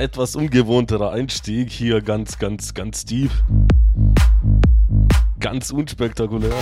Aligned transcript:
Etwas 0.00 0.34
ungewohnterer 0.34 1.12
Einstieg, 1.12 1.70
hier 1.70 2.00
ganz, 2.00 2.38
ganz, 2.38 2.72
ganz 2.72 3.04
deep. 3.04 3.30
Ganz 5.38 5.72
unspektakulär. 5.72 6.54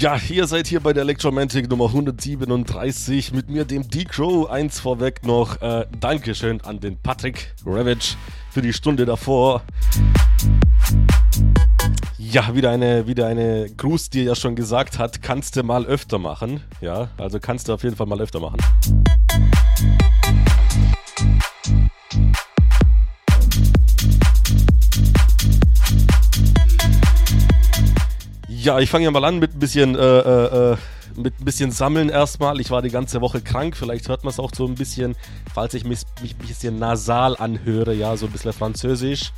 Ja, 0.00 0.18
ihr 0.30 0.46
seid 0.46 0.66
hier 0.66 0.80
bei 0.80 0.94
der 0.94 1.02
Electromantic 1.02 1.68
Nummer 1.68 1.84
137 1.84 3.34
mit 3.34 3.50
mir, 3.50 3.66
dem 3.66 3.86
D-Crow. 3.86 4.48
Eins 4.48 4.80
vorweg 4.80 5.26
noch, 5.26 5.60
äh, 5.60 5.84
Dankeschön 6.00 6.62
an 6.62 6.80
den 6.80 6.96
Patrick 6.96 7.52
Ravage 7.66 8.16
für 8.50 8.62
die 8.62 8.72
Stunde 8.72 9.04
davor. 9.04 9.60
Ja, 12.16 12.54
wieder 12.54 12.70
eine, 12.70 13.06
wieder 13.06 13.26
eine 13.26 13.66
Gruß, 13.76 14.08
die 14.08 14.20
er 14.20 14.28
ja 14.28 14.34
schon 14.36 14.56
gesagt 14.56 14.98
hat, 14.98 15.20
kannst 15.20 15.56
du 15.56 15.62
mal 15.64 15.84
öfter 15.84 16.18
machen. 16.18 16.62
Ja, 16.80 17.10
also 17.18 17.38
kannst 17.38 17.68
du 17.68 17.74
auf 17.74 17.82
jeden 17.82 17.96
Fall 17.96 18.06
mal 18.06 18.22
öfter 18.22 18.40
machen. 18.40 18.56
Ja, 28.62 28.78
ich 28.78 28.90
fange 28.90 29.06
ja 29.06 29.10
mal 29.10 29.24
an 29.24 29.38
mit 29.38 29.54
ein 29.54 29.58
bisschen, 29.58 29.94
äh, 29.94 29.98
äh, 29.98 30.72
äh, 30.72 30.76
mit 31.16 31.40
ein 31.40 31.44
bisschen 31.46 31.70
Sammeln 31.70 32.10
erstmal. 32.10 32.60
Ich 32.60 32.70
war 32.70 32.82
die 32.82 32.90
ganze 32.90 33.22
Woche 33.22 33.40
krank, 33.40 33.74
vielleicht 33.74 34.10
hört 34.10 34.22
man 34.22 34.32
es 34.32 34.38
auch 34.38 34.50
so 34.54 34.66
ein 34.66 34.74
bisschen, 34.74 35.16
falls 35.54 35.72
ich 35.72 35.84
mich, 35.84 36.00
mich 36.20 36.34
ein 36.34 36.46
bisschen 36.46 36.78
nasal 36.78 37.38
anhöre, 37.38 37.94
ja, 37.94 38.14
so 38.18 38.26
ein 38.26 38.32
bisschen 38.32 38.52
französisch. 38.52 39.32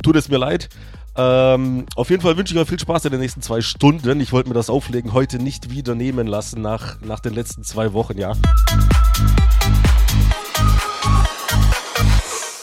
Tut 0.00 0.14
es 0.14 0.28
mir 0.28 0.38
leid. 0.38 0.68
Ähm, 1.16 1.86
auf 1.96 2.10
jeden 2.10 2.22
Fall 2.22 2.36
wünsche 2.36 2.54
ich 2.54 2.60
euch 2.60 2.68
viel 2.68 2.78
Spaß 2.78 3.06
in 3.06 3.10
den 3.10 3.20
nächsten 3.20 3.42
zwei 3.42 3.62
Stunden. 3.62 4.20
Ich 4.20 4.32
wollte 4.32 4.48
mir 4.48 4.54
das 4.54 4.70
Auflegen 4.70 5.12
heute 5.12 5.42
nicht 5.42 5.72
wieder 5.72 5.96
nehmen 5.96 6.28
lassen 6.28 6.62
nach, 6.62 7.00
nach 7.00 7.18
den 7.18 7.34
letzten 7.34 7.64
zwei 7.64 7.92
Wochen, 7.94 8.16
ja. 8.16 8.34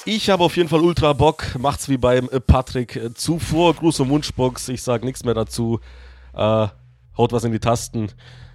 Ich 0.07 0.29
habe 0.29 0.43
auf 0.43 0.55
jeden 0.55 0.69
Fall 0.69 0.81
ultra 0.81 1.13
Bock. 1.13 1.55
Macht's 1.57 1.89
wie 1.89 1.97
beim 1.97 2.29
äh, 2.29 2.39
Patrick 2.39 2.95
äh, 2.95 3.11
zuvor. 3.16 3.73
Gruß 3.73 4.01
und 4.01 4.09
Wunschbox. 4.09 4.69
Ich 4.69 4.83
sage 4.83 5.03
nichts 5.03 5.25
mehr 5.25 5.33
dazu. 5.33 5.79
Äh, 6.35 6.67
haut 7.17 7.31
was 7.31 7.43
in 7.43 7.51
die 7.51 7.59
Tasten. 7.59 8.09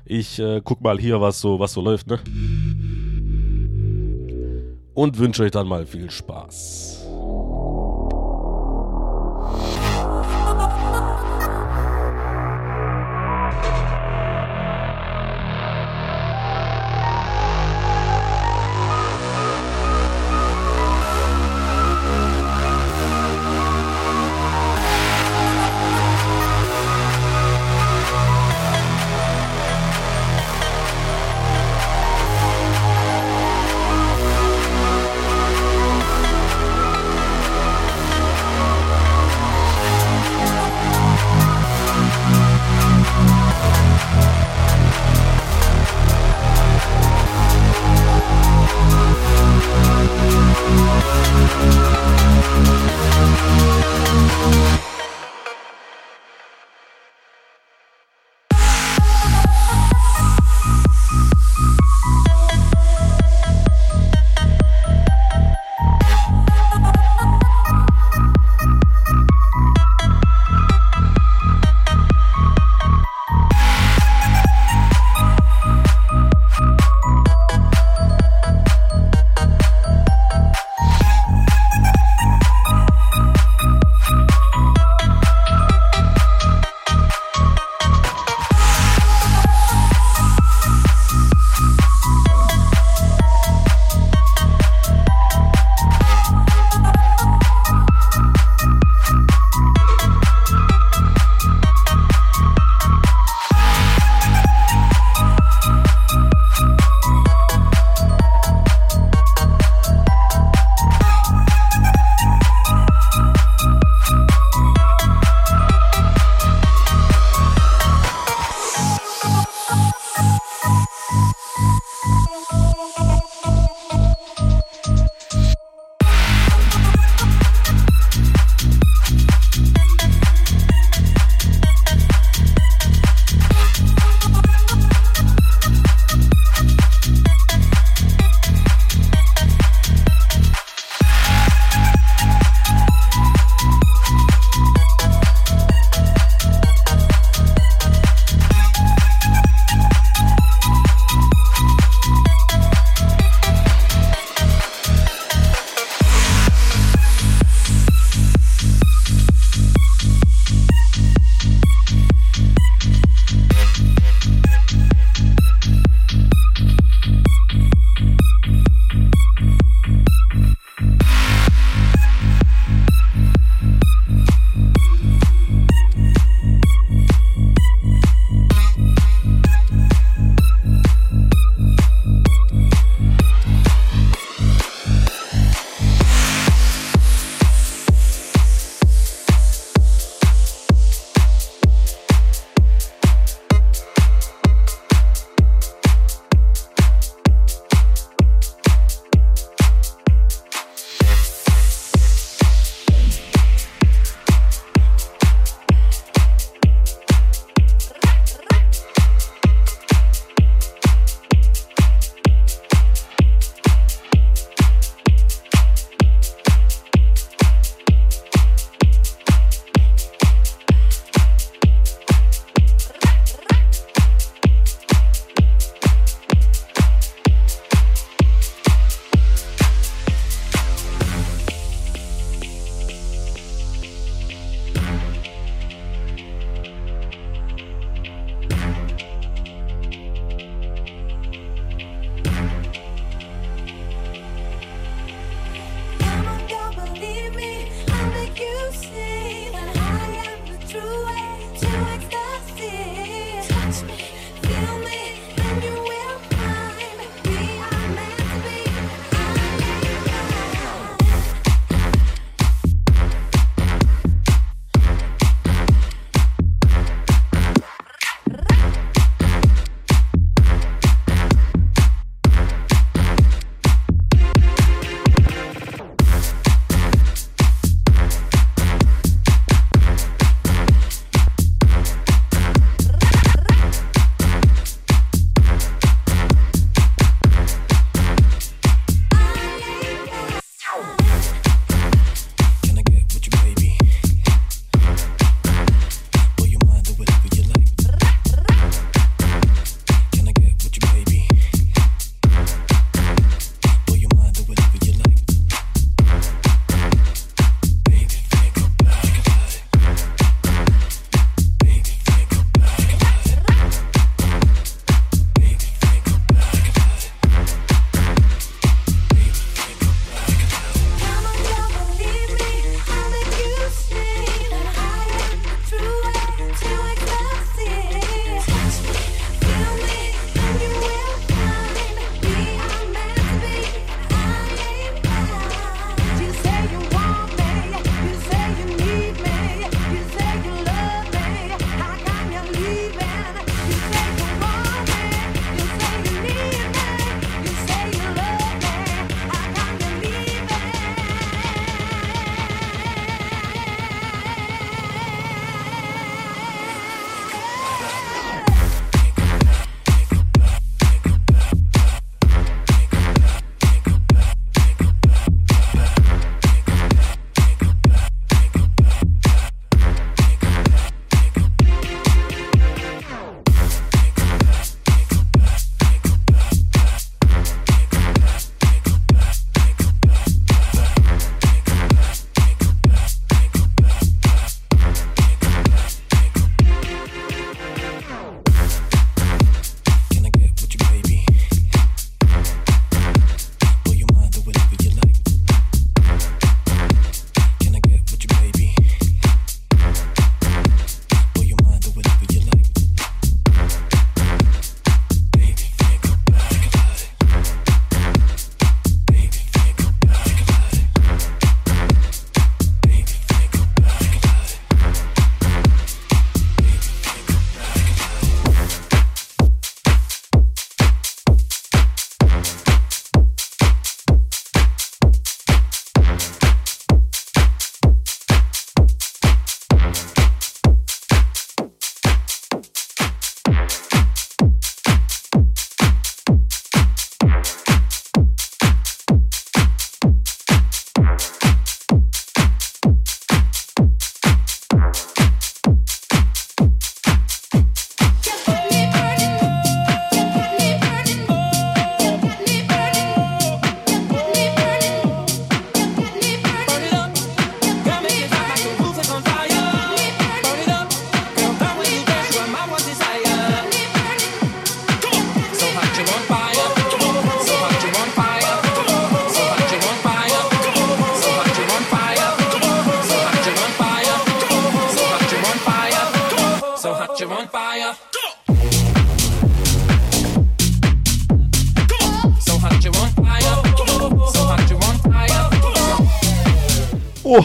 Ich 0.04 0.38
äh, 0.38 0.60
guck 0.62 0.80
mal 0.80 0.96
hier, 1.00 1.20
was 1.20 1.40
so, 1.40 1.58
was 1.58 1.72
so 1.72 1.80
läuft, 1.80 2.06
ne? 2.06 2.20
Und 4.94 5.18
wünsche 5.18 5.42
euch 5.42 5.50
dann 5.50 5.66
mal 5.66 5.86
viel 5.86 6.08
Spaß. 6.08 7.04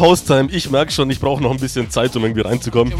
Haustime, 0.06 0.50
ich 0.52 0.70
merke 0.70 0.92
schon, 0.92 1.10
ich 1.10 1.20
brauche 1.20 1.42
noch 1.42 1.50
ein 1.50 1.58
bisschen 1.58 1.90
Zeit, 1.90 2.16
um 2.16 2.22
irgendwie 2.24 2.42
reinzukommen. 2.42 2.94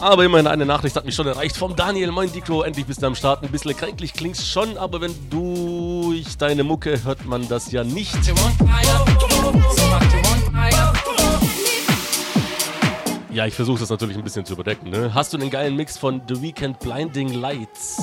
Aber 0.00 0.24
immerhin 0.24 0.48
eine 0.48 0.66
Nachricht 0.66 0.96
hat 0.96 1.04
mich 1.04 1.14
schon 1.14 1.28
erreicht 1.28 1.56
vom 1.56 1.76
Daniel. 1.76 2.10
Moin 2.10 2.32
Dikro, 2.32 2.62
endlich 2.62 2.86
bist 2.86 3.02
du 3.02 3.06
am 3.06 3.14
Start. 3.14 3.44
Ein 3.44 3.52
bisschen 3.52 3.76
kränklich 3.76 4.14
klingst 4.14 4.50
schon, 4.50 4.76
aber 4.78 5.00
wenn 5.00 5.14
du 5.30 6.12
ich 6.12 6.36
deine 6.36 6.64
Mucke 6.64 7.04
hört 7.04 7.24
man 7.24 7.46
das 7.46 7.70
ja 7.70 7.84
nicht. 7.84 8.18
Ja, 13.30 13.46
ich 13.46 13.54
versuche 13.54 13.78
das 13.78 13.90
natürlich 13.90 14.16
ein 14.16 14.24
bisschen 14.24 14.44
zu 14.44 14.54
überdecken. 14.54 14.90
Ne? 14.90 15.14
Hast 15.14 15.32
du 15.32 15.38
einen 15.38 15.50
geilen 15.50 15.76
Mix 15.76 15.96
von 15.96 16.20
The 16.26 16.42
Weekend 16.42 16.80
Blinding 16.80 17.32
Lights? 17.32 18.02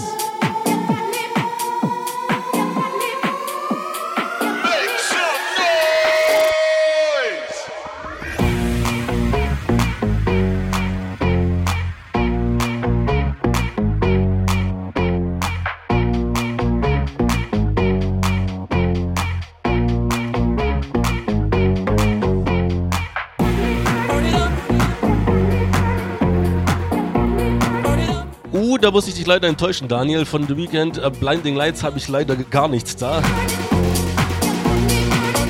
Leider 29.29 29.47
enttäuschen, 29.47 29.87
Daniel. 29.87 30.25
Von 30.25 30.47
The 30.47 30.57
Weekend 30.57 30.97
uh, 30.97 31.11
Blinding 31.11 31.55
Lights 31.55 31.83
habe 31.83 31.99
ich 31.99 32.07
leider 32.07 32.35
gar 32.35 32.67
nichts 32.67 32.95
da. 32.95 33.21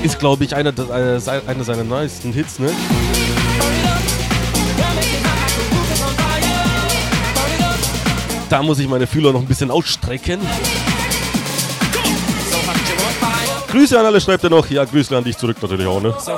Ist, 0.03 0.19
glaube 0.19 0.43
ich, 0.43 0.53
einer, 0.53 0.71
einer, 0.71 1.21
einer 1.47 1.63
seiner 1.63 1.83
neuesten 1.85 2.33
Hits, 2.33 2.59
ne? 2.59 2.71
Da 8.49 8.63
muss 8.63 8.79
ich 8.79 8.87
meine 8.87 9.07
Fühler 9.07 9.31
noch 9.31 9.39
ein 9.39 9.47
bisschen 9.47 9.71
ausstrecken. 9.71 10.39
Grüße 13.69 13.97
an 13.99 14.05
alle, 14.05 14.19
schreibt 14.19 14.43
er 14.43 14.49
noch. 14.49 14.69
Ja, 14.69 14.83
Grüße 14.83 15.15
an 15.15 15.23
dich 15.23 15.37
zurück 15.37 15.57
natürlich 15.61 15.87
auch, 15.87 16.01
ne? 16.01 16.13
So 16.19 16.31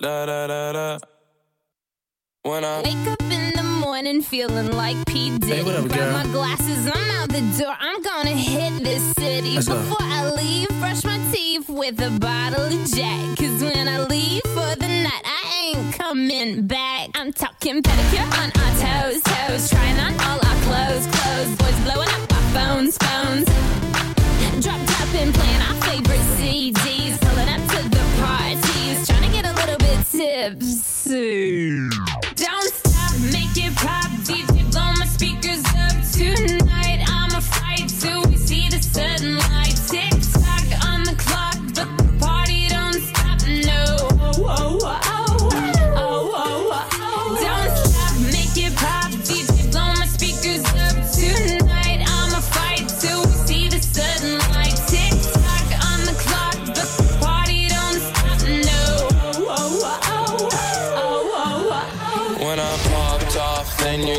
da, 0.00 0.26
da, 0.26 0.46
da, 0.46 0.72
da. 0.72 0.98
When 2.42 2.64
I 2.64 2.82
Wake 2.82 3.06
up 3.08 3.22
in 3.22 3.52
the 3.56 3.62
morning 3.62 4.22
feeling 4.22 4.72
like 4.72 4.96
P. 5.06 5.38
Diddy. 5.38 5.62
what 5.62 5.76
up, 5.76 5.88
Grab 5.88 6.12
my 6.12 6.32
glasses, 6.32 6.86
I'm 6.86 7.10
out 7.20 7.28
the 7.28 7.40
door. 7.58 7.74
I'm 7.78 8.02
gonna 8.02 8.30
hit 8.30 8.82
this 8.84 9.12
city. 9.18 9.54
Let's 9.54 9.68
go. 9.68 9.76
Before 9.76 9.96
I 10.00 10.30
leave, 10.30 10.68
brush 10.80 11.04
my 11.04 11.18
teeth 11.32 11.68
with 11.68 12.00
a 12.00 12.10
bottle 12.18 12.64
of 12.64 12.86
Jack. 12.94 13.38
Cause 13.38 13.62
when 13.62 13.88
I 13.88 14.04
leave 14.04 14.42
for 14.42 14.76
the 14.76 14.88
night, 14.88 15.22
I 15.24 15.72
ain't 15.74 15.94
coming 15.94 16.66
back. 16.66 17.10
I'm 17.14 17.32
talking 17.32 17.82
pedicure 17.82 18.28
on 18.42 18.50
our 18.60 18.72
toes, 18.82 19.22
toes. 19.22 19.70
Trying 19.70 20.00
on 20.00 20.20
all 20.20 20.43
our 22.84 22.90
phones, 22.90 22.98
phones. 22.98 23.46
Drop 24.62 24.80
top 24.86 25.14
and 25.14 25.34
playing 25.34 25.62
our 25.62 25.74
favorite 25.82 26.24
CDs. 26.36 27.18
Pulling 27.20 27.48
up 27.48 27.60
to 27.70 27.88
the 27.88 28.04
parties. 28.20 29.06
Trying 29.06 29.22
to 29.22 29.32
get 29.32 29.46
a 29.46 29.52
little 29.52 29.78
bit 29.78 29.98
tipsy. 30.10 31.88
Don't 32.34 32.72
stop, 32.74 33.12
make 33.32 33.56
it 33.56 33.74
pop. 33.76 34.10
DJ 34.24 34.70
blow 34.70 34.92
my 34.98 35.06
speakers 35.06 35.64
up 35.64 35.96
tonight. 36.12 37.04
I'ma 37.08 37.40
fight 37.40 37.88
till 38.00 38.22
we 38.28 38.36
see 38.36 38.68
the 38.68 38.82
sunlight. 38.82 39.53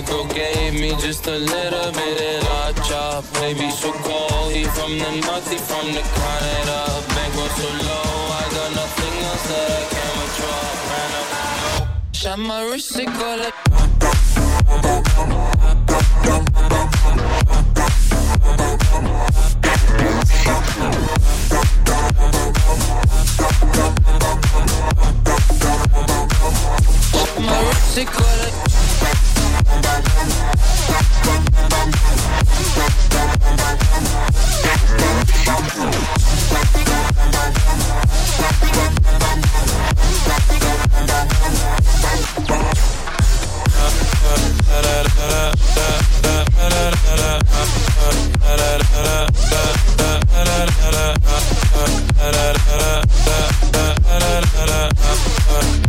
Your 0.03 0.27
gave 0.27 0.73
me 0.73 0.95
just 0.99 1.27
a 1.27 1.37
little 1.37 1.91
bit 1.91 2.43
of. 2.43 2.53
Baby, 3.39 3.69
so 3.69 3.91
cold, 3.91 4.51
he 4.51 4.63
from 4.63 4.97
the 4.97 5.11
north, 5.25 5.49
he 5.49 5.57
from 5.57 5.93
the 5.93 6.01
Canada. 6.01 7.03
Bankroll 7.09 7.49
so 7.49 7.67
low, 7.87 8.29
I 8.31 8.43
got 8.51 8.71
nothing 8.75 9.23
else 9.23 9.47
that 9.49 9.71
I 9.71 9.83
can 9.93 10.11
withdraw. 10.19 10.63
Ran 10.91 11.11
up, 11.19 12.15
shot 12.15 12.39
my 12.39 12.61
wrist, 12.63 12.97
it 12.99 13.05
go 13.05 13.35
like. 13.37 13.53
My 27.39 27.59
wrist, 27.67 27.97
it 27.97 28.07
go 28.07 28.19
like. 28.19 28.53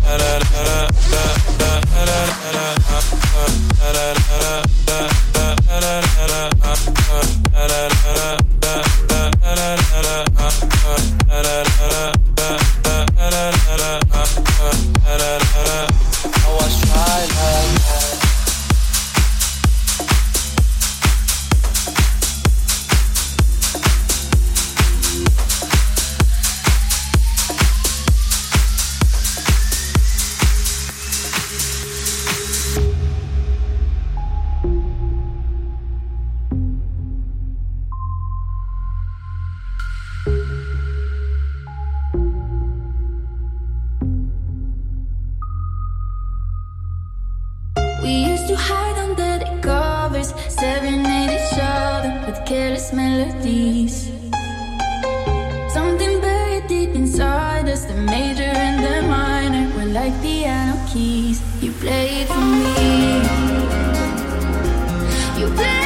da 0.06 0.42
da 0.52 0.64
da 0.64 0.88
da 1.10 1.35
Uh-huh. 2.48 2.76
Played 61.80 62.26
for 62.28 62.40
me. 62.40 63.20
You 65.38 65.48
played 65.54 65.85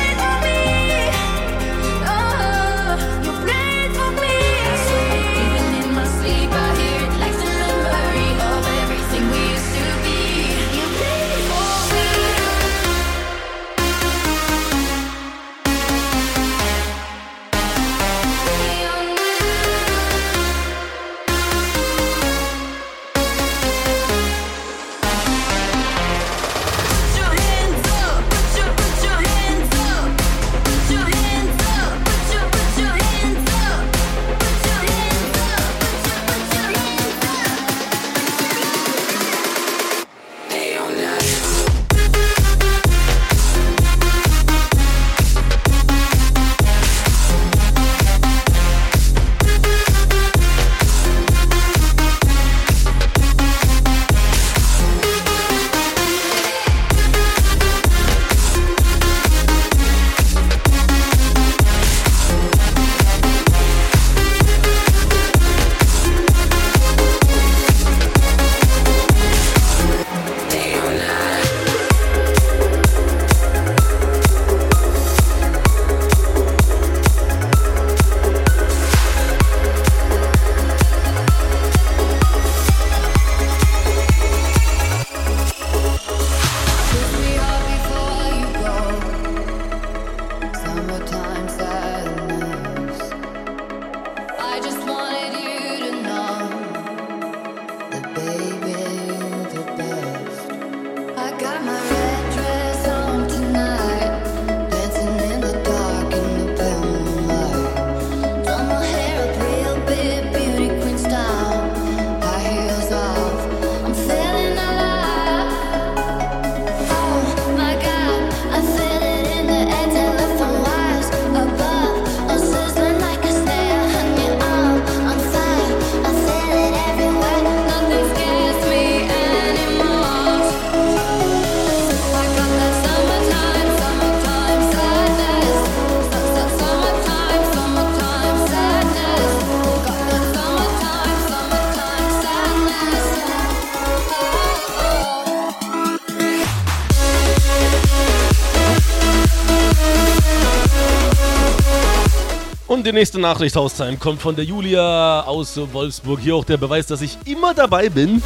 die 152.90 152.96
nächste 152.96 153.20
Nachricht, 153.20 153.54
Haustime, 153.54 153.98
kommt 153.98 154.20
von 154.20 154.34
der 154.34 154.44
Julia 154.44 155.20
aus 155.20 155.56
Wolfsburg. 155.72 156.18
Hier 156.18 156.34
auch 156.34 156.44
der 156.44 156.56
Beweis, 156.56 156.86
dass 156.86 157.02
ich 157.02 157.18
immer 157.24 157.54
dabei 157.54 157.88
bin. 157.88 158.20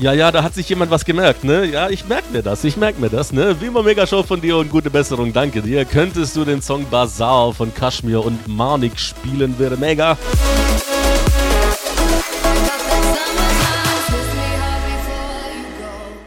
Ja, 0.00 0.14
ja, 0.14 0.32
da 0.32 0.42
hat 0.42 0.54
sich 0.54 0.66
jemand 0.68 0.90
was 0.90 1.04
gemerkt, 1.04 1.44
ne? 1.44 1.66
Ja, 1.66 1.90
ich 1.90 2.08
merke 2.08 2.32
mir 2.32 2.42
das, 2.42 2.64
ich 2.64 2.78
merke 2.78 2.98
mir 3.00 3.10
das, 3.10 3.34
ne? 3.34 3.60
Wie 3.60 3.66
immer 3.66 3.82
mega 3.82 4.06
Show 4.06 4.22
von 4.22 4.40
dir 4.40 4.56
und 4.56 4.70
gute 4.70 4.88
Besserung, 4.88 5.32
danke 5.32 5.60
dir. 5.60 5.84
Könntest 5.84 6.36
du 6.36 6.44
den 6.46 6.62
Song 6.62 6.86
Bazaar 6.88 7.52
von 7.52 7.74
Kashmir 7.74 8.24
und 8.24 8.48
Marnik 8.48 8.98
spielen, 8.98 9.58
wäre 9.58 9.76
mega. 9.76 10.16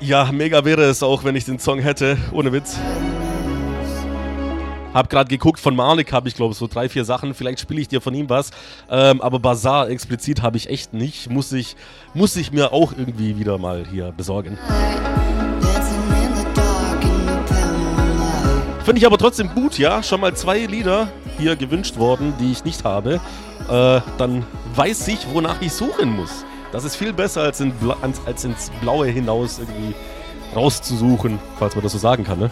Ja, 0.02 0.30
mega 0.32 0.66
wäre 0.66 0.84
es 0.84 1.02
auch, 1.02 1.24
wenn 1.24 1.36
ich 1.36 1.46
den 1.46 1.58
Song 1.58 1.80
hätte, 1.80 2.18
ohne 2.32 2.52
Witz. 2.52 2.78
Hab 4.94 5.10
gerade 5.10 5.30
geguckt, 5.30 5.60
von 5.60 5.76
Marnik 5.76 6.12
habe 6.12 6.28
ich 6.28 6.36
glaube 6.36 6.54
so 6.54 6.68
drei, 6.68 6.90
vier 6.90 7.06
Sachen. 7.06 7.34
Vielleicht 7.34 7.60
spiele 7.62 7.80
ich 7.82 7.88
dir 7.88 8.02
von 8.02 8.14
ihm 8.14 8.30
was. 8.30 8.52
Ähm, 8.90 9.22
aber 9.22 9.40
Bazaar 9.40 9.90
explizit 9.90 10.42
habe 10.42 10.58
ich 10.58 10.70
echt 10.70 10.94
nicht. 10.94 11.30
Muss 11.30 11.52
ich, 11.54 11.76
muss 12.14 12.36
ich 12.36 12.52
mir 12.52 12.74
auch 12.74 12.92
irgendwie 12.98 13.38
wieder 13.38 13.58
mal 13.58 13.86
hier 13.90 14.12
besorgen. 14.12 14.58
Finde 18.84 19.00
ich 19.00 19.06
aber 19.06 19.18
trotzdem 19.18 19.50
gut, 19.54 19.78
ja. 19.78 20.04
Schon 20.04 20.20
mal 20.20 20.36
zwei 20.36 20.66
Lieder 20.66 21.08
hier 21.38 21.56
gewünscht 21.56 21.98
worden, 21.98 22.34
die 22.40 22.52
ich 22.52 22.66
nicht 22.66 22.84
habe. 22.84 23.22
Äh, 23.70 24.02
dann 24.18 24.46
weiß 24.76 25.08
ich, 25.08 25.20
wonach 25.32 25.62
ich 25.62 25.72
suchen 25.72 26.12
muss. 26.12 26.44
Das 26.72 26.84
ist 26.84 26.96
viel 26.96 27.14
besser, 27.14 27.42
als, 27.42 27.60
in 27.62 27.72
Bla 27.74 27.98
als 28.26 28.44
ins 28.44 28.72
Blaue 28.82 29.08
hinaus 29.08 29.60
irgendwie 29.60 29.94
rauszusuchen, 30.56 31.40
falls 31.60 31.76
man 31.76 31.84
das 31.84 31.92
so 31.94 31.98
sagen 31.98 32.24
kann, 32.24 32.40
ne? 32.40 32.52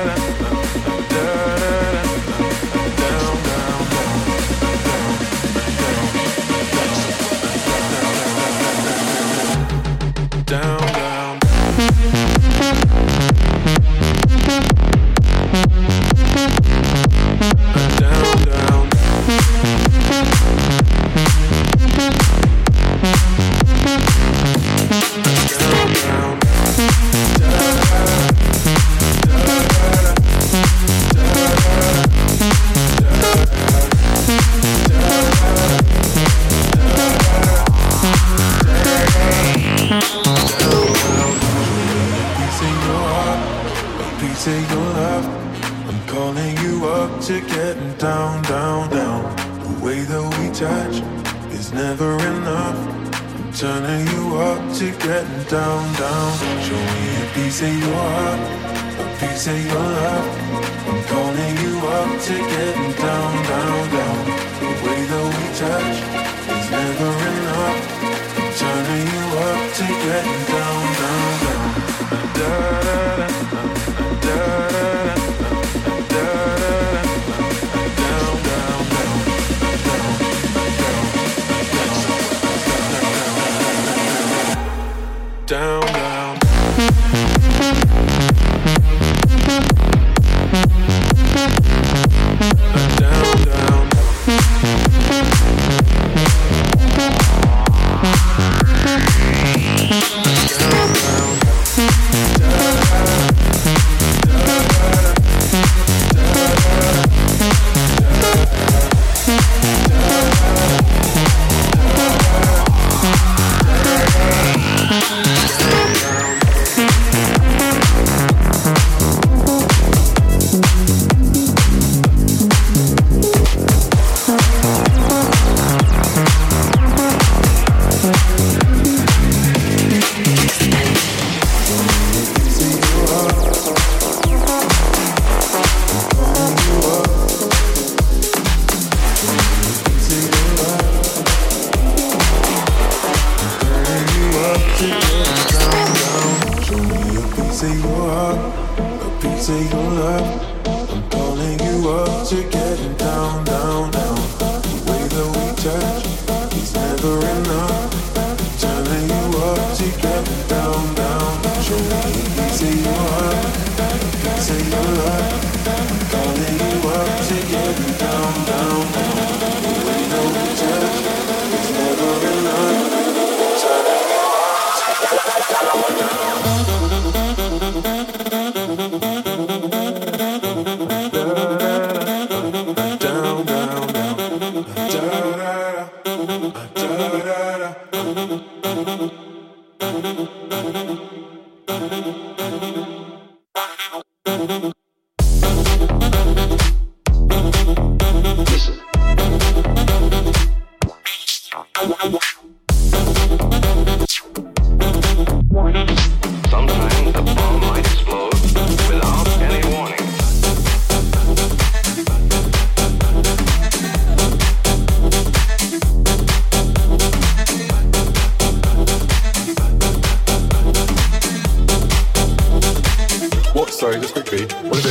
What 224.41 224.85
if 224.85 224.90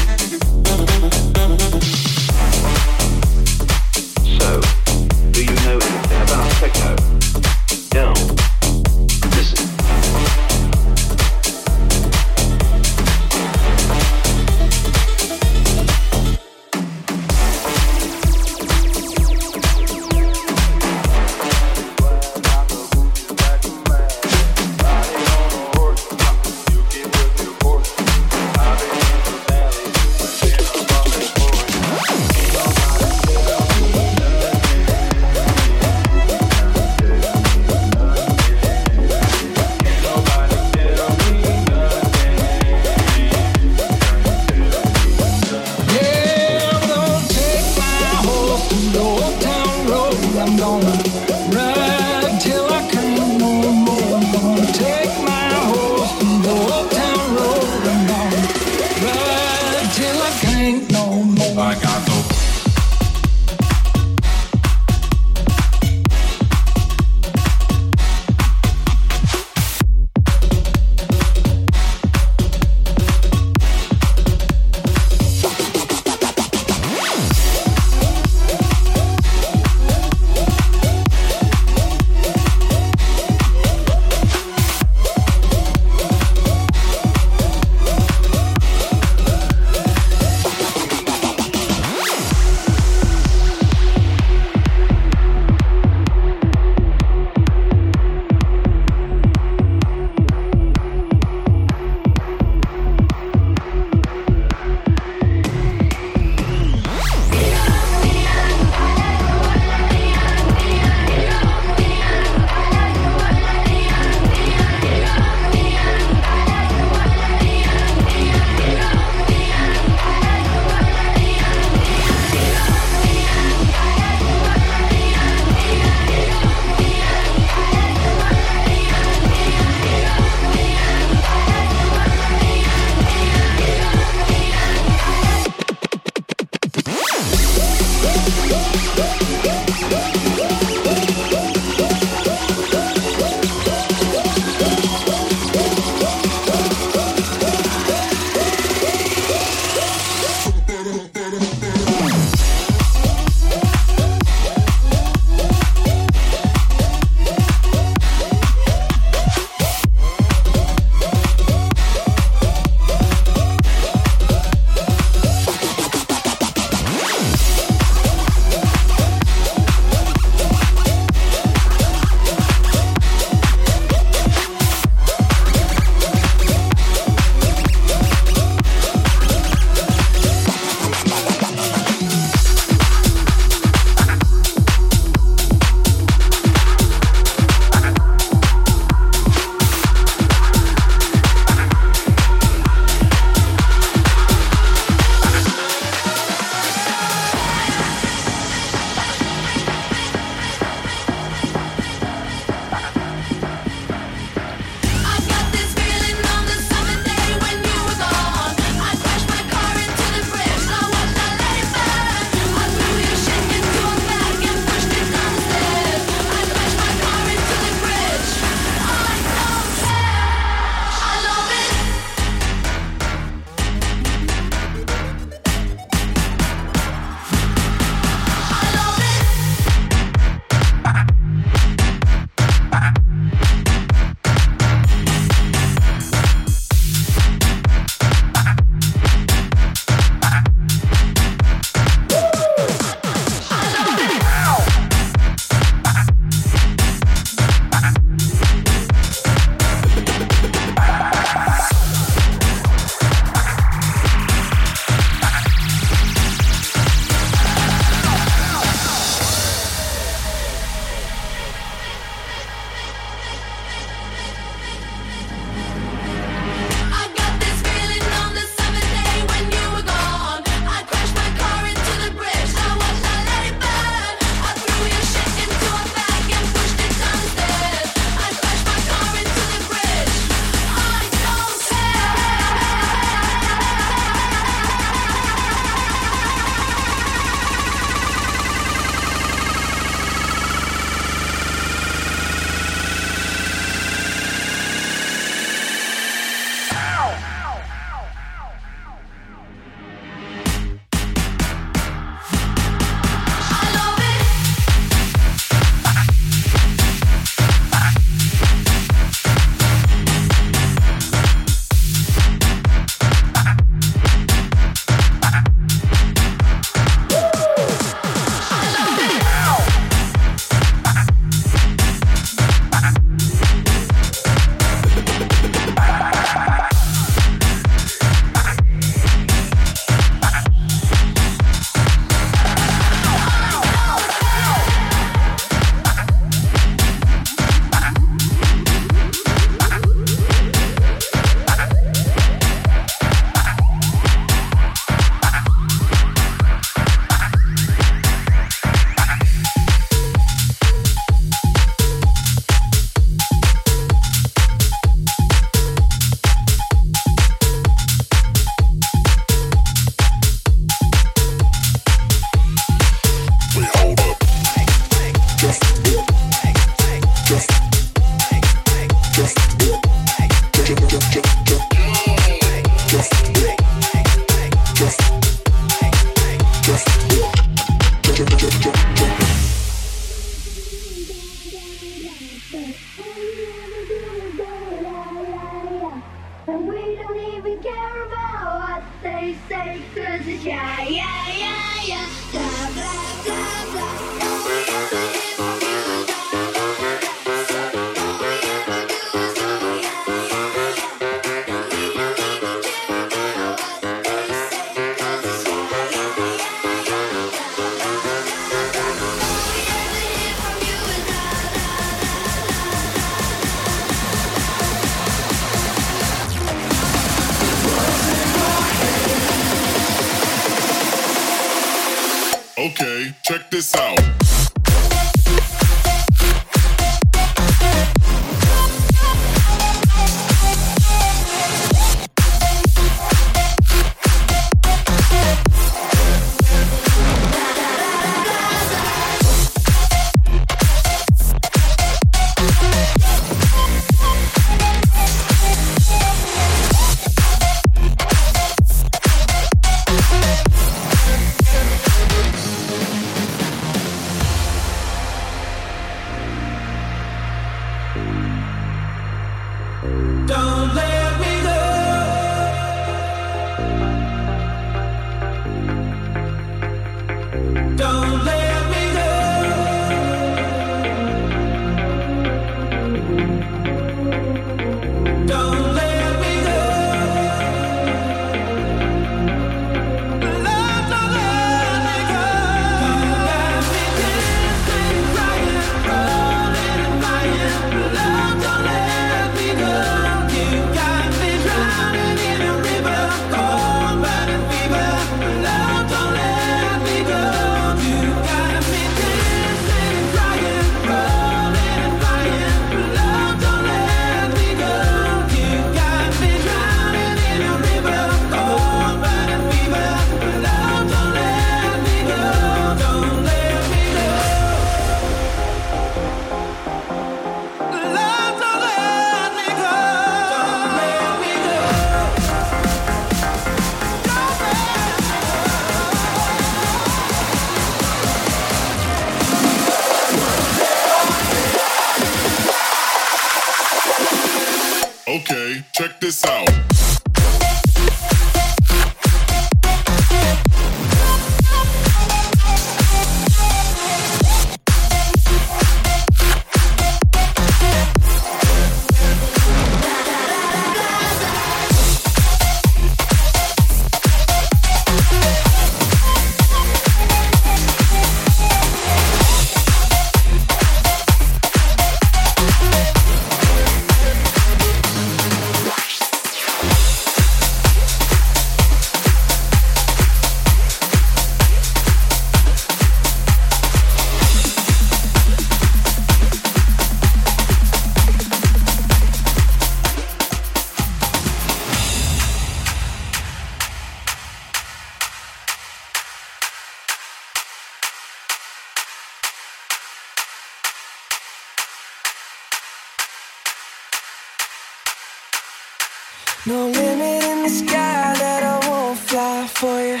No 596.48 596.66
limit 596.66 597.24
in 597.24 597.42
the 597.42 597.50
sky 597.50 598.14
that 598.16 598.42
I 598.42 598.56
won't 598.66 598.98
fly 598.98 599.46
for 599.48 599.78
you. 599.88 600.00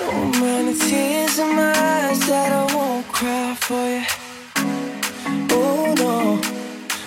No 0.00 0.08
amount 0.08 0.68
of 0.70 0.80
tears 0.88 1.38
in 1.38 1.54
my 1.54 1.74
eyes 1.76 2.20
that 2.26 2.50
I 2.50 2.74
won't 2.74 3.06
cry 3.08 3.54
for 3.60 3.84
you. 3.94 4.04
Oh 5.50 5.94
no, 5.98 6.40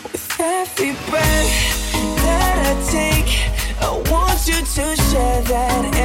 with 0.03 0.39
every 0.39 0.93
breath 1.09 1.51
that 2.21 2.55
I 2.69 2.73
take, 2.91 3.31
I 3.81 3.89
want 4.11 4.47
you 4.47 4.59
to 4.75 4.95
share 5.01 5.41
that. 5.41 5.96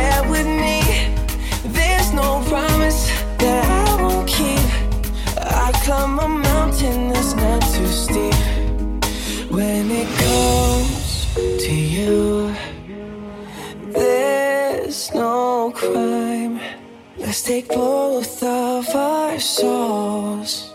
take 17.52 17.68
both 17.68 18.42
of 18.42 18.88
our 18.96 19.38
souls 19.38 20.72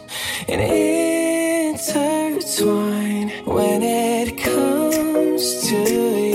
and 0.47 0.61
intertwine 1.73 3.29
when 3.45 3.81
it 3.81 4.37
comes 4.37 5.67
to 5.67 5.75
you. 5.75 6.26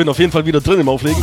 Bin 0.00 0.08
auf 0.08 0.18
jeden 0.18 0.32
Fall 0.32 0.46
wieder 0.46 0.62
drin 0.62 0.80
im 0.80 0.88
Auflegen. 0.88 1.22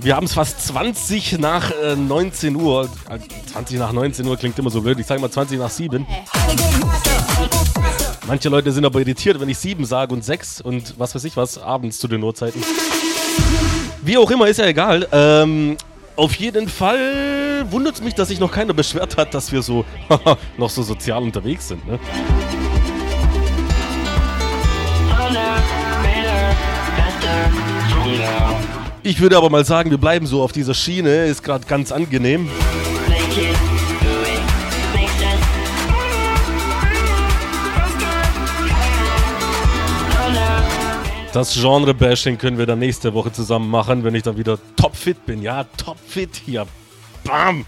Wir 0.00 0.16
haben 0.16 0.26
es 0.26 0.34
fast 0.34 0.66
20 0.66 1.38
nach 1.38 1.70
äh, 1.70 1.94
19 1.94 2.56
Uhr. 2.56 2.88
Äh, 3.08 3.20
20 3.52 3.78
nach 3.78 3.92
19 3.92 4.26
Uhr 4.26 4.36
klingt 4.36 4.58
immer 4.58 4.70
so 4.70 4.82
blöd. 4.82 4.98
Ich 4.98 5.06
sage 5.06 5.20
mal 5.20 5.30
20 5.30 5.60
nach 5.60 5.70
7. 5.70 6.04
Manche 8.26 8.48
Leute 8.48 8.72
sind 8.72 8.84
aber 8.84 8.98
irritiert, 8.98 9.38
wenn 9.40 9.48
ich 9.48 9.58
7 9.58 9.84
sage 9.84 10.12
und 10.12 10.24
6 10.24 10.60
und 10.60 10.98
was 10.98 11.14
weiß 11.14 11.22
ich 11.22 11.36
was, 11.36 11.56
abends 11.56 12.00
zu 12.00 12.08
den 12.08 12.20
Uhrzeiten. 12.20 12.60
Wie 14.02 14.18
auch 14.18 14.30
immer, 14.32 14.48
ist 14.48 14.56
ja 14.56 14.66
egal. 14.66 15.06
Ähm, 15.12 15.76
auf 16.16 16.34
jeden 16.34 16.68
Fall 16.68 17.64
wundert 17.70 17.94
es 17.94 18.02
mich, 18.02 18.14
dass 18.14 18.26
sich 18.26 18.40
noch 18.40 18.50
keiner 18.50 18.74
beschwert 18.74 19.16
hat, 19.16 19.34
dass 19.34 19.52
wir 19.52 19.62
so 19.62 19.84
noch 20.58 20.70
so 20.70 20.82
sozial 20.82 21.22
unterwegs 21.22 21.68
sind. 21.68 21.86
Ne? 21.86 22.00
Ich 29.02 29.20
würde 29.20 29.36
aber 29.36 29.50
mal 29.50 29.64
sagen, 29.64 29.90
wir 29.90 29.98
bleiben 29.98 30.26
so 30.26 30.42
auf 30.42 30.52
dieser 30.52 30.74
Schiene. 30.74 31.26
Ist 31.26 31.42
gerade 31.42 31.64
ganz 31.66 31.92
angenehm. 31.92 32.48
Das 41.32 41.52
Genre-Bashing 41.52 42.38
können 42.38 42.56
wir 42.56 42.64
dann 42.64 42.78
nächste 42.78 43.12
Woche 43.12 43.30
zusammen 43.30 43.68
machen, 43.70 44.04
wenn 44.04 44.14
ich 44.14 44.22
dann 44.22 44.38
wieder 44.38 44.58
topfit 44.74 45.26
bin. 45.26 45.42
Ja, 45.42 45.64
topfit 45.76 46.40
hier. 46.46 46.66
Bam! 47.24 47.66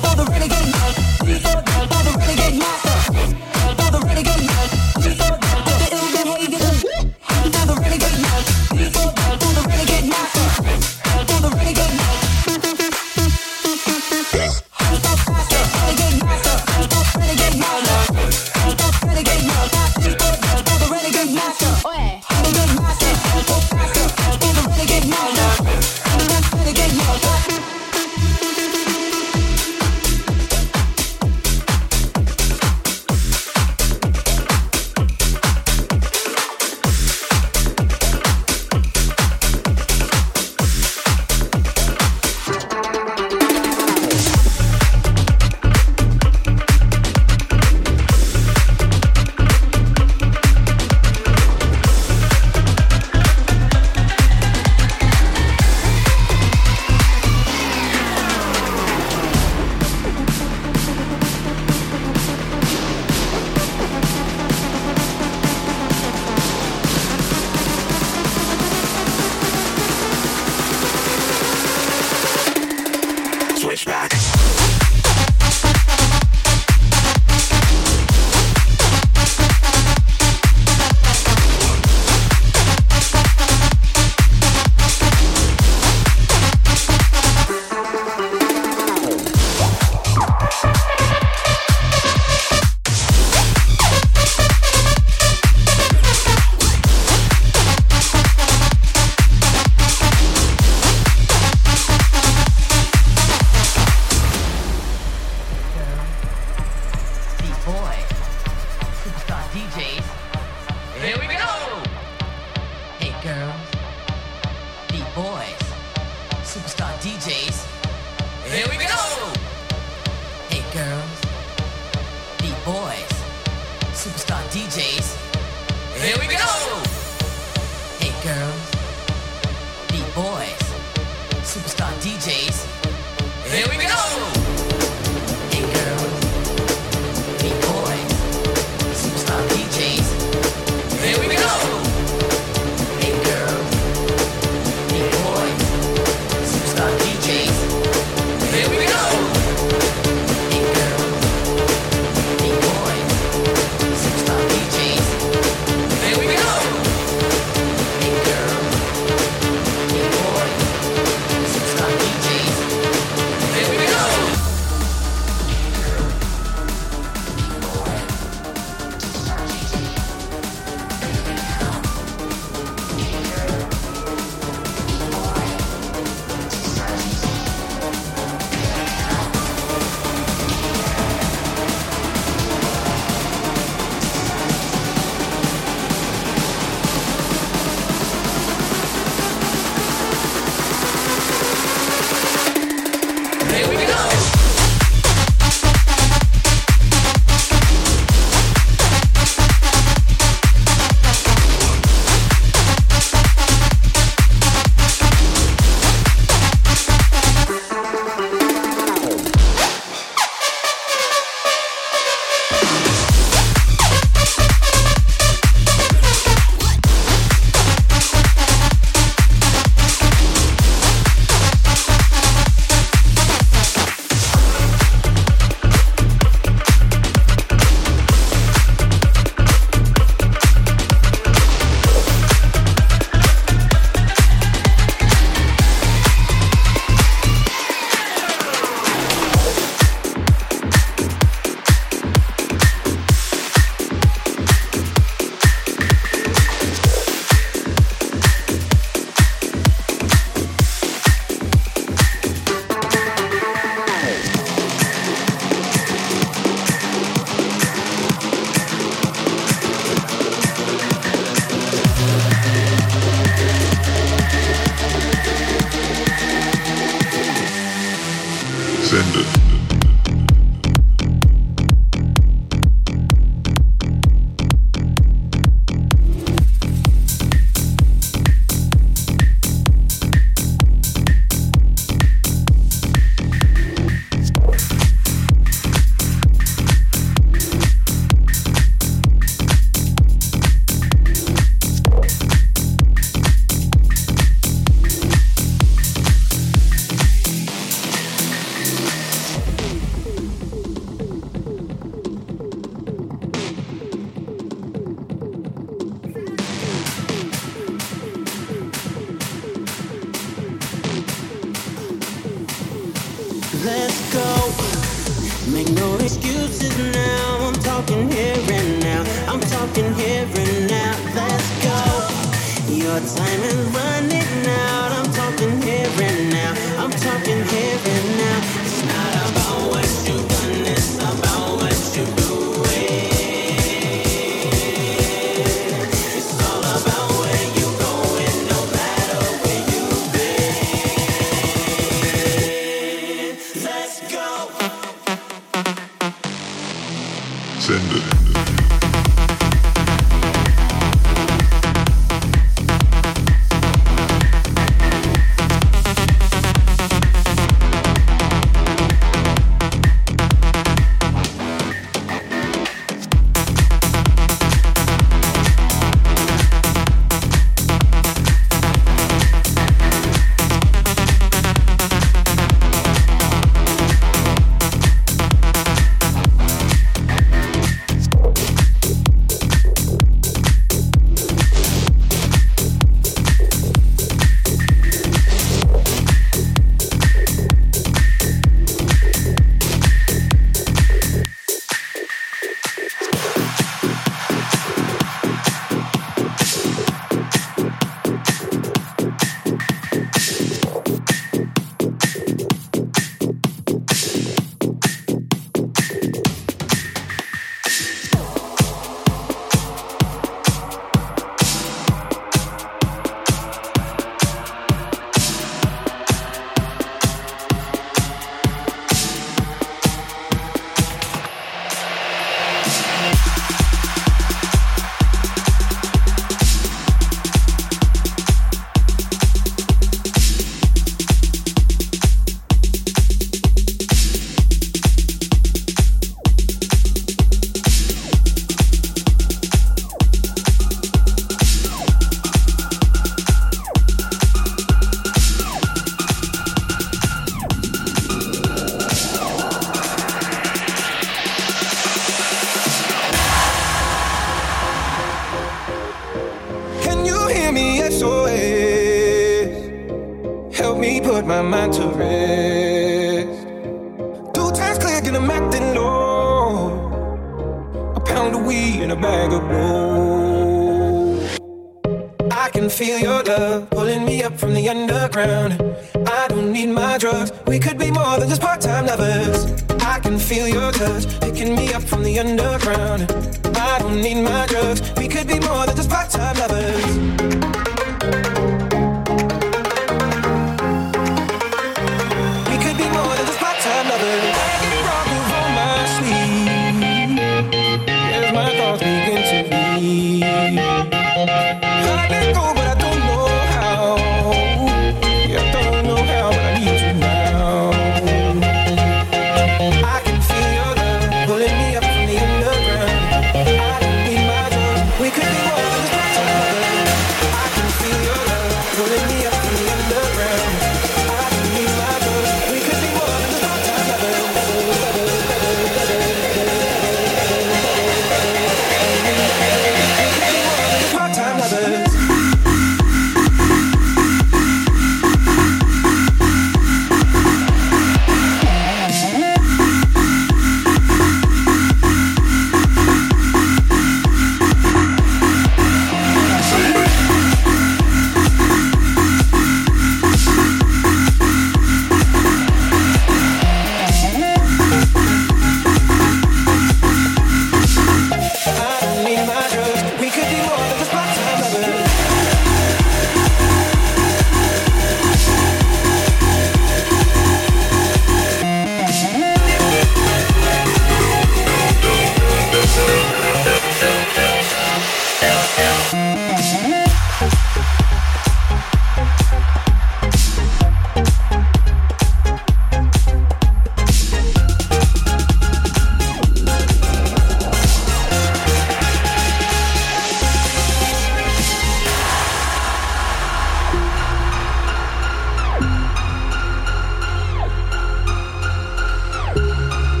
For 0.00 0.16
the 0.16 0.24
renegade, 0.30 0.74
we 1.26 1.44
are 1.44 1.67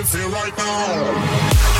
you 0.00 0.06
feel 0.06 0.30
right 0.30 0.56
now? 0.56 1.79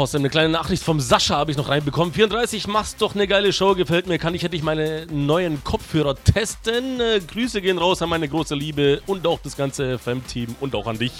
Aus 0.00 0.14
eine 0.14 0.30
kleine 0.30 0.48
Nachricht 0.48 0.82
vom 0.82 0.98
Sascha 0.98 1.36
habe 1.36 1.50
ich 1.50 1.56
noch 1.58 1.68
reinbekommen. 1.68 2.14
34, 2.14 2.66
machst 2.66 3.02
doch 3.02 3.14
eine 3.14 3.26
geile 3.26 3.52
Show, 3.52 3.74
gefällt 3.74 4.06
mir. 4.06 4.18
Kann 4.18 4.34
ich 4.34 4.42
hätte 4.42 4.56
ich 4.56 4.62
meine 4.62 5.06
neuen 5.10 5.62
Kopfhörer 5.62 6.14
testen? 6.16 7.00
Äh, 7.00 7.20
Grüße 7.20 7.60
gehen 7.60 7.76
raus 7.76 8.00
an 8.00 8.08
meine 8.08 8.26
große 8.26 8.54
Liebe 8.54 9.02
und 9.06 9.26
auch 9.26 9.40
das 9.42 9.56
ganze 9.56 9.98
FM-Team 9.98 10.56
und 10.60 10.74
auch 10.74 10.86
an 10.86 10.98
dich. 10.98 11.12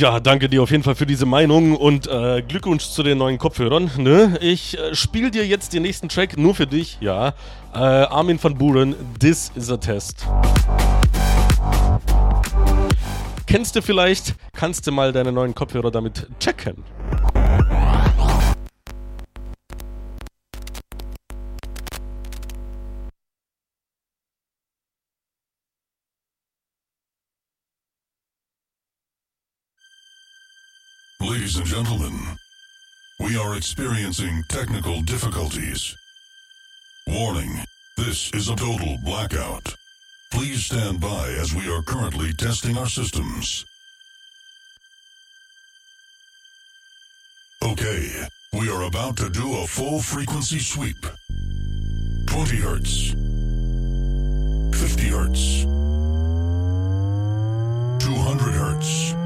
Ja, 0.00 0.18
danke 0.18 0.48
dir 0.48 0.62
auf 0.62 0.70
jeden 0.70 0.82
Fall 0.82 0.94
für 0.94 1.04
diese 1.04 1.26
Meinung 1.26 1.76
und 1.76 2.06
äh, 2.06 2.40
Glückwunsch 2.40 2.88
zu 2.88 3.02
den 3.02 3.18
neuen 3.18 3.36
Kopfhörern. 3.36 3.90
Ne? 3.98 4.38
Ich 4.40 4.78
äh, 4.78 4.94
spiele 4.94 5.30
dir 5.30 5.46
jetzt 5.46 5.74
den 5.74 5.82
nächsten 5.82 6.08
Track 6.08 6.38
nur 6.38 6.54
für 6.54 6.66
dich, 6.66 6.96
ja. 7.02 7.34
Äh, 7.74 7.76
Armin 7.76 8.42
van 8.42 8.56
Buren, 8.56 8.94
This 9.18 9.52
is 9.54 9.70
a 9.70 9.76
Test. 9.76 10.26
Kennst 13.46 13.76
du 13.76 13.82
vielleicht? 13.82 14.36
Kannst 14.54 14.86
du 14.86 14.92
mal 14.92 15.12
deine 15.12 15.32
neuen 15.32 15.54
Kopfhörer 15.54 15.90
damit 15.90 16.26
checken? 16.40 16.82
Ladies 31.50 31.72
and 31.72 31.84
gentlemen, 31.84 32.38
we 33.18 33.36
are 33.36 33.56
experiencing 33.56 34.44
technical 34.48 35.02
difficulties. 35.02 35.96
Warning, 37.08 37.64
this 37.96 38.30
is 38.34 38.48
a 38.48 38.54
total 38.54 38.98
blackout. 39.04 39.74
Please 40.30 40.66
stand 40.66 41.00
by 41.00 41.26
as 41.40 41.52
we 41.52 41.68
are 41.68 41.82
currently 41.82 42.32
testing 42.34 42.78
our 42.78 42.86
systems. 42.86 43.64
Okay, 47.64 48.28
we 48.52 48.70
are 48.70 48.84
about 48.84 49.16
to 49.16 49.28
do 49.28 49.56
a 49.58 49.66
full 49.66 49.98
frequency 49.98 50.60
sweep. 50.60 51.04
20 52.28 52.56
hertz. 52.58 53.10
50 54.80 55.08
hertz. 55.08 55.64
200 58.04 58.52
hertz. 58.52 59.19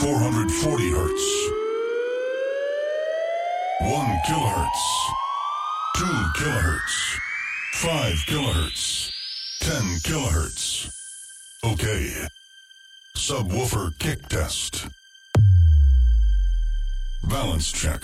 440 0.00 0.90
hertz. 0.92 1.50
1 3.80 4.20
kilohertz. 4.26 5.10
2 5.98 6.06
kilohertz. 6.38 7.18
5 7.74 8.24
kilohertz. 8.26 9.10
10 9.60 10.00
kilohertz. 10.02 10.88
Okay. 11.62 12.12
Subwoofer 13.14 13.90
kick 13.98 14.26
test. 14.28 14.86
Balance 17.28 17.70
check. 17.70 18.02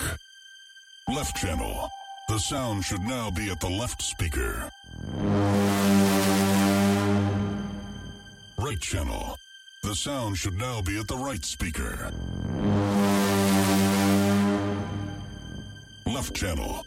Left 1.07 1.35
channel. 1.35 1.89
The 2.29 2.37
sound 2.37 2.83
should 2.83 3.01
now 3.01 3.31
be 3.31 3.49
at 3.49 3.59
the 3.59 3.69
left 3.69 4.03
speaker. 4.03 4.69
Right 8.59 8.79
channel. 8.79 9.37
The 9.87 9.95
sound 9.95 10.37
should 10.37 10.57
now 10.57 10.81
be 10.81 10.99
at 10.99 11.07
the 11.07 11.15
right 11.15 11.45
speaker. 11.45 12.11
Left 16.05 16.35
channel. 16.35 16.85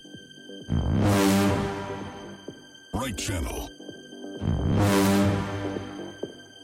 Right 2.93 3.17
channel. 3.17 3.71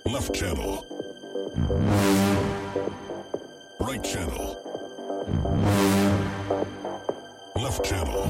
Left 0.04 0.34
channel. 0.34 0.84
Right 3.80 4.04
channel. 4.04 4.62
Left 7.56 7.82
channel. 7.82 8.26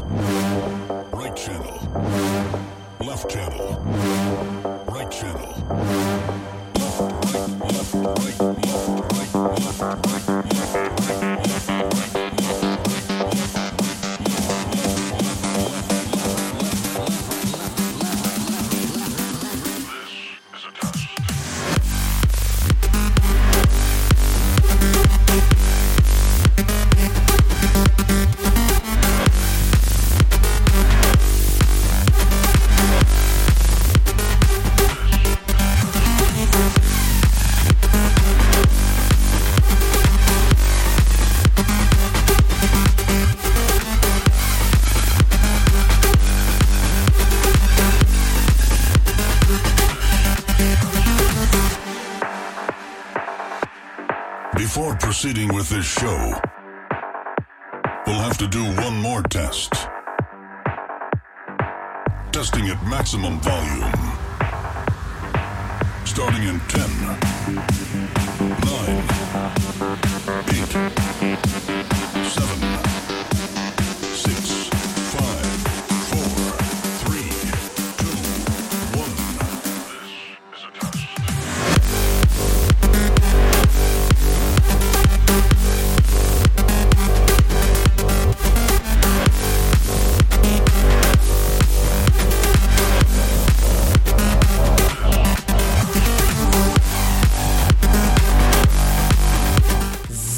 Right 1.13 1.37
channel. 1.37 1.79
Left 3.01 3.29
channel. 3.29 4.85
Right 4.87 5.11
channel. 5.11 6.56
Thank 6.97 7.37
you. 10.91 10.96
Proceeding 55.19 55.49
with 55.55 55.67
this 55.71 55.87
show, 55.87 56.35
we'll 58.07 58.21
have 58.21 58.37
to 58.37 58.47
do 58.47 58.63
one 58.83 59.01
more 59.01 59.23
test. 59.23 59.73
Testing 62.33 62.69
at 62.69 62.87
maximum 62.87 63.41
volume. 63.41 63.91
Starting 66.05 66.43
in 66.43 66.61
10, 66.69 66.91
9, 68.61 69.16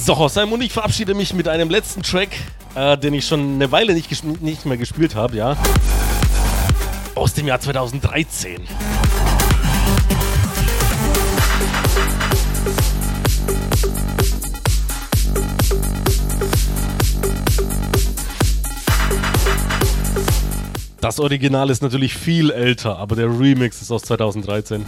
So, 0.09 0.26
Simon 0.26 0.55
und 0.55 0.62
ich 0.62 0.72
verabschiede 0.72 1.12
mich 1.12 1.35
mit 1.35 1.48
einem 1.48 1.68
letzten 1.68 2.02
Track, 2.02 2.30
äh, 2.74 2.97
den 2.97 3.12
ich 3.12 3.26
schon 3.26 3.56
eine 3.56 3.70
Weile 3.70 3.93
nicht, 3.93 4.24
nicht 4.40 4.64
mehr 4.64 4.78
gespielt 4.78 5.14
habe, 5.14 5.36
ja. 5.36 5.55
Aus 7.14 7.35
dem 7.35 7.47
Jahr 7.47 7.60
2013. 7.60 8.56
Das 21.02 21.20
Original 21.20 21.68
ist 21.68 21.82
natürlich 21.82 22.14
viel 22.14 22.51
älter, 22.51 22.97
aber 22.97 23.14
der 23.14 23.26
Remix 23.26 23.82
ist 23.82 23.90
aus 23.90 24.05
2013. 24.05 24.86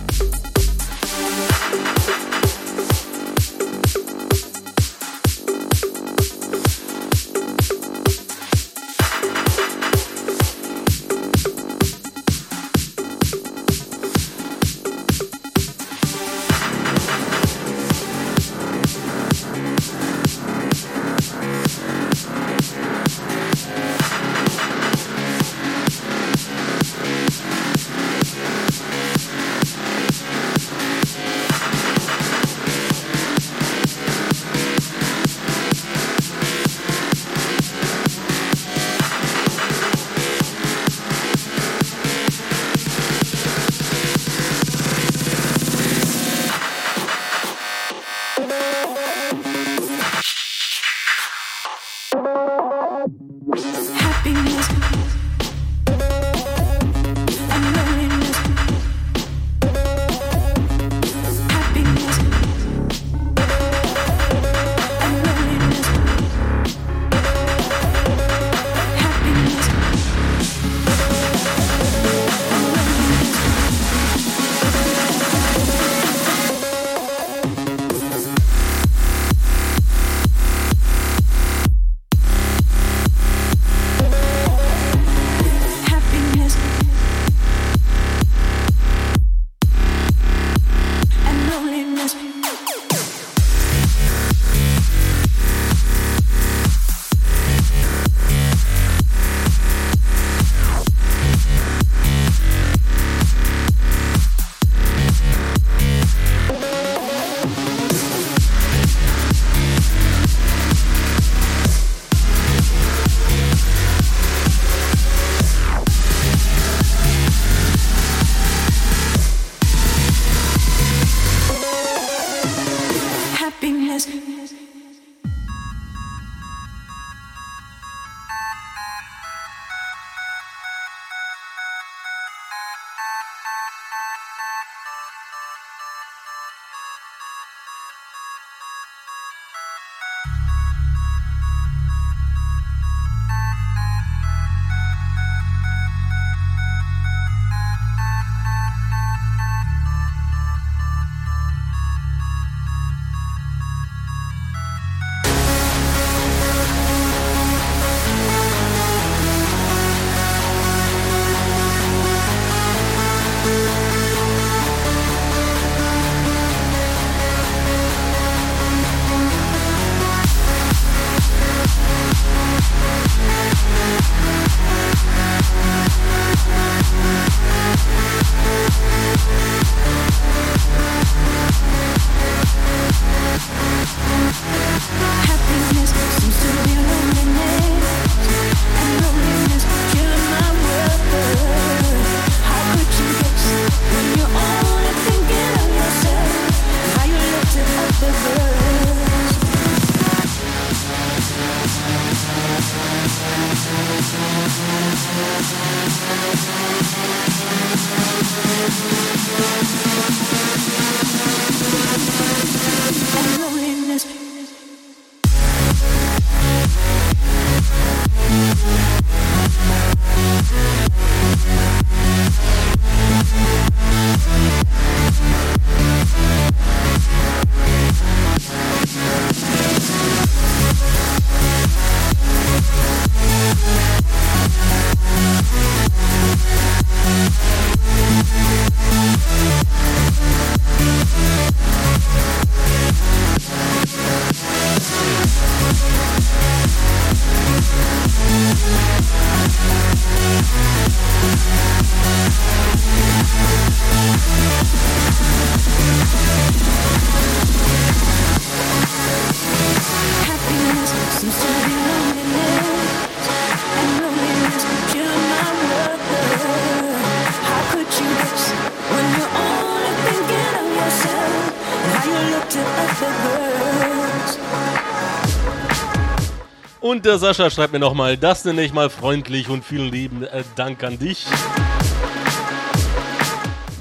Und 277.01 277.07
der 277.07 277.19
Sascha 277.19 277.49
schreibt 277.49 277.73
mir 277.73 277.79
nochmal, 277.79 278.19
das 278.19 278.45
nenne 278.45 278.61
ich 278.61 278.75
mal 278.75 278.91
freundlich 278.91 279.49
und 279.49 279.65
vielen 279.65 279.91
lieben 279.91 280.23
äh, 280.23 280.45
Dank 280.55 280.85
an 280.85 280.99
dich. 280.99 281.25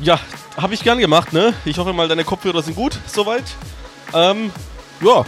Ja, 0.01 0.17
habe 0.55 0.73
ich 0.73 0.85
gern 0.85 0.99
gemacht, 0.99 1.33
ne? 1.33 1.53
Ich 1.65 1.77
hoffe 1.79 1.91
mal, 1.91 2.07
deine 2.07 2.23
Kopfhörer 2.23 2.63
sind 2.63 2.77
gut, 2.77 2.97
soweit. 3.07 3.43
Ähm, 4.13 4.53
ja. 5.01 5.25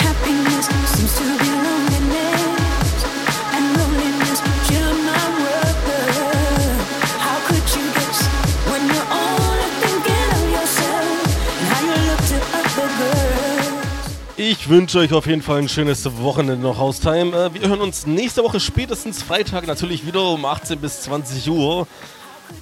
Happiness 0.00 0.68
seems 0.92 1.14
to 1.14 1.22
be 1.22 1.45
Ich 14.66 14.72
wünsche 14.72 14.98
euch 14.98 15.12
auf 15.12 15.28
jeden 15.28 15.42
Fall 15.42 15.60
ein 15.60 15.68
schönes 15.68 16.04
Wochenende 16.20 16.60
noch 16.60 16.76
Haustime. 16.76 17.30
Äh, 17.36 17.54
wir 17.54 17.68
hören 17.68 17.80
uns 17.80 18.04
nächste 18.04 18.42
Woche 18.42 18.58
spätestens 18.58 19.22
Freitag 19.22 19.68
natürlich 19.68 20.04
wieder 20.04 20.24
um 20.24 20.44
18 20.44 20.80
bis 20.80 21.02
20 21.02 21.48
Uhr. 21.48 21.86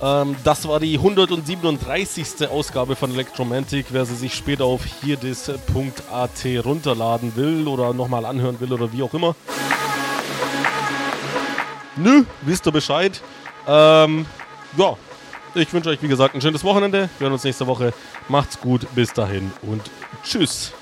Ähm, 0.02 0.36
das 0.44 0.68
war 0.68 0.80
die 0.80 0.98
137. 0.98 2.46
Ausgabe 2.50 2.94
von 2.94 3.10
Electromantic. 3.10 3.86
Wer 3.88 4.04
sie 4.04 4.16
sich 4.16 4.34
später 4.34 4.66
auf 4.66 4.82
hierdis.at 4.84 6.46
runterladen 6.62 7.36
will 7.36 7.66
oder 7.68 7.94
nochmal 7.94 8.26
anhören 8.26 8.60
will 8.60 8.74
oder 8.74 8.92
wie 8.92 9.02
auch 9.02 9.14
immer. 9.14 9.34
Nö, 11.96 12.24
wisst 12.42 12.66
ihr 12.66 12.72
Bescheid. 12.72 13.22
Ähm, 13.66 14.26
ja, 14.76 14.94
ich 15.54 15.72
wünsche 15.72 15.88
euch 15.88 16.02
wie 16.02 16.08
gesagt 16.08 16.34
ein 16.34 16.42
schönes 16.42 16.64
Wochenende. 16.64 17.08
Wir 17.18 17.24
hören 17.24 17.32
uns 17.32 17.44
nächste 17.44 17.66
Woche. 17.66 17.94
Macht's 18.28 18.60
gut, 18.60 18.86
bis 18.94 19.14
dahin 19.14 19.50
und 19.62 19.80
tschüss. 20.22 20.74